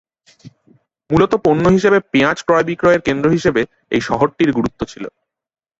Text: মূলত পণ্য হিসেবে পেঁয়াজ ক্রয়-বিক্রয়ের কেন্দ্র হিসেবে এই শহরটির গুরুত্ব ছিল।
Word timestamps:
মূলত 1.09 1.33
পণ্য 1.45 1.63
হিসেবে 1.69 1.97
পেঁয়াজ 2.11 2.37
ক্রয়-বিক্রয়ের 2.43 3.01
কেন্দ্র 3.01 3.27
হিসেবে 3.29 3.61
এই 3.91 4.01
শহরটির 4.01 4.49
গুরুত্ব 4.57 4.81
ছিল। 4.85 5.03